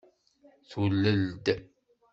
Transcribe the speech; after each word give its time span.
Tulel-d. 0.69 1.45